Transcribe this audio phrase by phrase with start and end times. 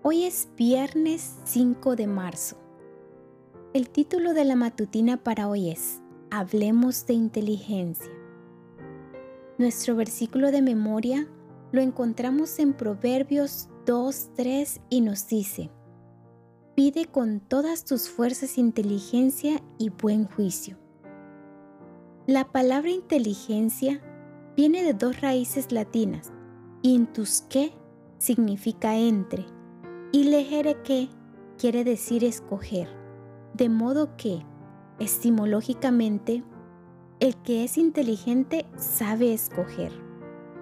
[0.00, 2.56] Hoy es viernes 5 de marzo.
[3.74, 8.12] El título de la matutina para hoy es Hablemos de inteligencia.
[9.58, 11.26] Nuestro versículo de memoria
[11.72, 15.68] lo encontramos en Proverbios 2, 3 y nos dice,
[16.76, 20.78] Pide con todas tus fuerzas inteligencia y buen juicio.
[22.28, 24.00] La palabra inteligencia
[24.56, 26.30] viene de dos raíces latinas.
[26.82, 27.72] Intus que
[28.18, 29.57] significa entre
[30.12, 31.08] y legere que
[31.58, 32.88] quiere decir escoger.
[33.54, 34.44] De modo que,
[34.98, 36.44] estimológicamente,
[37.20, 39.92] el que es inteligente sabe escoger.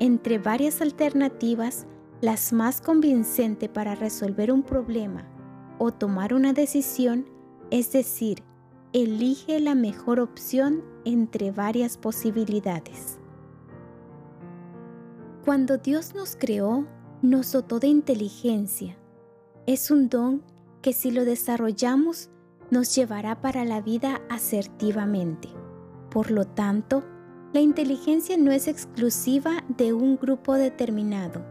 [0.00, 1.86] Entre varias alternativas,
[2.20, 5.26] las más convincente para resolver un problema
[5.78, 7.26] o tomar una decisión,
[7.70, 8.42] es decir,
[8.92, 13.18] elige la mejor opción entre varias posibilidades.
[15.44, 16.86] Cuando Dios nos creó,
[17.22, 18.99] nos dotó de inteligencia.
[19.70, 20.42] Es un don
[20.82, 22.28] que si lo desarrollamos
[22.72, 25.48] nos llevará para la vida asertivamente.
[26.10, 27.04] Por lo tanto,
[27.52, 31.46] la inteligencia no es exclusiva de un grupo determinado.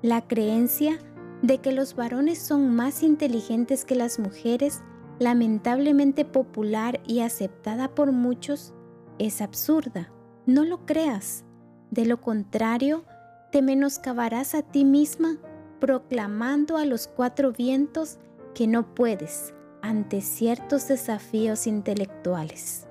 [0.00, 0.98] La creencia
[1.42, 4.80] de que los varones son más inteligentes que las mujeres,
[5.18, 8.72] lamentablemente popular y aceptada por muchos,
[9.18, 10.10] es absurda.
[10.46, 11.44] No lo creas.
[11.90, 13.04] De lo contrario,
[13.52, 15.36] te menoscabarás a ti misma
[15.80, 18.18] proclamando a los cuatro vientos
[18.54, 22.86] que no puedes ante ciertos desafíos intelectuales.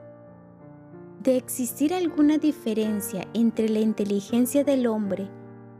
[1.23, 5.29] De existir alguna diferencia entre la inteligencia del hombre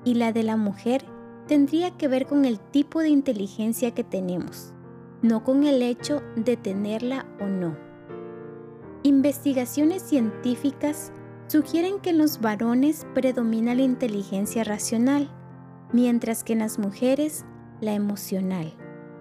[0.06, 1.04] y la de la mujer,
[1.48, 4.74] tendría que ver con el tipo de inteligencia que tenemos,
[5.22, 7.76] no con el hecho de tenerla o no.
[9.04, 11.12] Investigaciones científicas
[11.48, 15.30] sugieren que en los varones predomina la inteligencia racional,
[15.94, 17.46] mientras que en las mujeres
[17.80, 18.76] la emocional.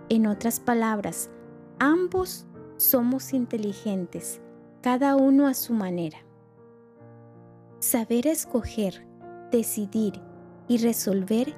[0.08, 1.30] En otras palabras,
[1.78, 2.46] ambos
[2.76, 4.40] somos inteligentes,
[4.80, 6.18] cada uno a su manera.
[7.78, 9.06] Saber escoger,
[9.52, 10.20] decidir
[10.66, 11.54] y resolver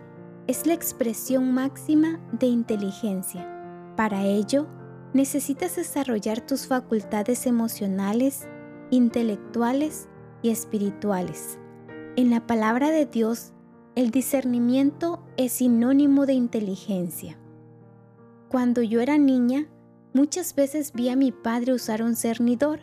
[0.47, 3.49] es la expresión máxima de inteligencia.
[3.97, 4.67] Para ello,
[5.15, 8.47] necesitas desarrollar tus facultades emocionales,
[8.91, 10.09] intelectuales
[10.43, 11.59] y espirituales.
[12.17, 13.54] En la palabra de Dios,
[13.97, 17.39] el discernimiento es sinónimo de inteligencia.
[18.49, 19.69] Cuando yo era niña,
[20.13, 22.81] muchas veces vi a mi padre usar un cernidor,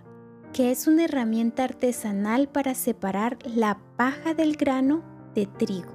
[0.53, 5.03] que es una herramienta artesanal para separar la paja del grano
[5.35, 5.91] de trigo.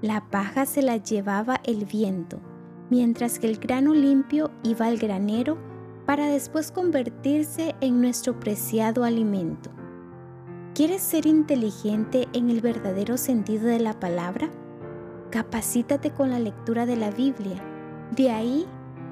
[0.00, 2.40] La paja se la llevaba el viento,
[2.88, 5.58] mientras que el grano limpio iba al granero
[6.06, 9.70] para después convertirse en nuestro preciado alimento.
[10.74, 14.48] ¿Quieres ser inteligente en el verdadero sentido de la palabra?
[15.30, 17.60] Capacítate con la lectura de la Biblia.
[18.16, 18.66] De ahí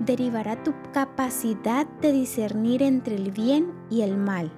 [0.06, 4.52] derivará tu capacidad de discernir entre el bien y el mal,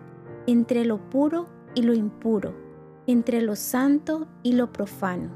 [0.46, 2.54] entre lo puro y lo impuro,
[3.06, 5.30] entre lo santo y lo profano.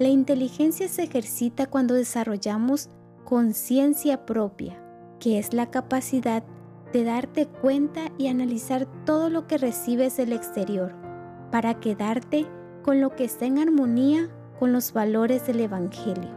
[0.00, 2.90] La inteligencia se ejercita cuando desarrollamos
[3.24, 4.82] conciencia propia,
[5.20, 6.42] que es la capacidad
[6.92, 10.94] de darte cuenta y analizar todo lo que recibes del exterior
[11.50, 12.46] para quedarte
[12.82, 16.30] con lo que está en armonía con los valores del Evangelio.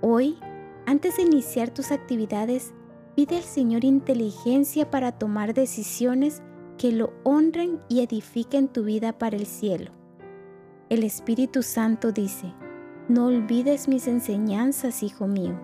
[0.00, 0.38] Hoy,
[0.86, 2.72] antes de iniciar tus actividades,
[3.14, 6.42] pide al Señor inteligencia para tomar decisiones
[6.78, 9.90] que lo honren y edifiquen tu vida para el cielo.
[10.88, 12.54] El Espíritu Santo dice,
[13.08, 15.58] no olvides mis enseñanzas, hijo mío.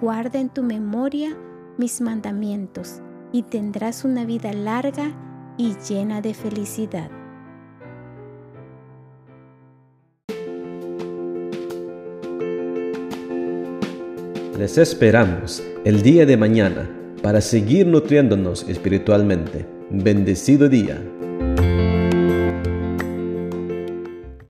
[0.00, 1.36] Guarda en tu memoria
[1.78, 3.00] mis mandamientos
[3.32, 5.12] y tendrás una vida larga
[5.56, 7.10] y llena de felicidad.
[14.58, 16.90] Les esperamos el día de mañana
[17.22, 19.66] para seguir nutriéndonos espiritualmente.
[19.90, 21.02] Bendecido día.